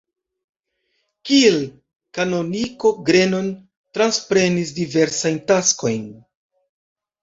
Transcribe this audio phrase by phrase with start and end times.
[1.29, 1.57] Kiel
[2.19, 3.55] kanoniko Grenon
[4.01, 6.13] transprenis diversajn taskojn.